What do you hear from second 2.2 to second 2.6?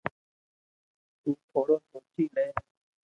لي